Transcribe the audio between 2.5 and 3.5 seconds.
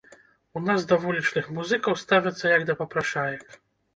як да папрашаек.